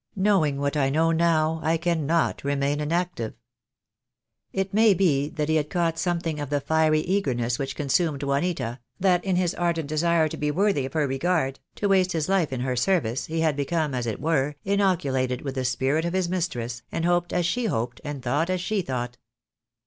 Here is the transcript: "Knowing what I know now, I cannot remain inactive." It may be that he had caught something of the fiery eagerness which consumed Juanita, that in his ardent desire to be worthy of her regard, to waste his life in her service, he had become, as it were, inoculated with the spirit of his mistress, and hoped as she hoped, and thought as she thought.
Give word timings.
"Knowing 0.15 0.59
what 0.59 0.75
I 0.75 0.89
know 0.89 1.11
now, 1.11 1.59
I 1.61 1.77
cannot 1.77 2.43
remain 2.43 2.79
inactive." 2.81 3.35
It 4.51 4.73
may 4.73 4.95
be 4.95 5.29
that 5.29 5.47
he 5.47 5.57
had 5.57 5.69
caught 5.69 5.99
something 5.99 6.39
of 6.39 6.49
the 6.49 6.59
fiery 6.59 7.01
eagerness 7.01 7.59
which 7.59 7.75
consumed 7.75 8.23
Juanita, 8.23 8.79
that 8.99 9.23
in 9.23 9.35
his 9.35 9.53
ardent 9.53 9.87
desire 9.87 10.27
to 10.27 10.37
be 10.37 10.49
worthy 10.49 10.87
of 10.87 10.93
her 10.93 11.05
regard, 11.05 11.59
to 11.75 11.87
waste 11.89 12.13
his 12.13 12.27
life 12.27 12.51
in 12.51 12.61
her 12.61 12.75
service, 12.75 13.27
he 13.27 13.41
had 13.41 13.55
become, 13.55 13.93
as 13.93 14.07
it 14.07 14.19
were, 14.19 14.55
inoculated 14.65 15.43
with 15.43 15.53
the 15.53 15.63
spirit 15.65 16.03
of 16.03 16.13
his 16.13 16.27
mistress, 16.27 16.81
and 16.91 17.05
hoped 17.05 17.31
as 17.31 17.45
she 17.45 17.65
hoped, 17.65 18.01
and 18.03 18.23
thought 18.23 18.49
as 18.49 18.59
she 18.59 18.81
thought. 18.81 19.17